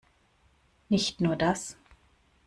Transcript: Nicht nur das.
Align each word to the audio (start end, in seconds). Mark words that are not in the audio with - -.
Nicht 0.89 1.21
nur 1.21 1.35
das. 1.35 1.77